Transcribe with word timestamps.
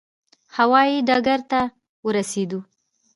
هوا 0.57 0.81
یي 0.91 0.97
ډګر 1.07 1.39
ته 1.51 1.61
ورسېدو. 2.05 2.59